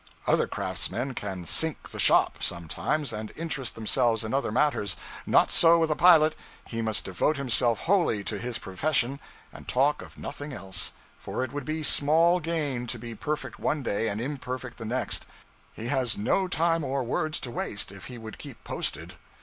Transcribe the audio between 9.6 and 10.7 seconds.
talk of nothing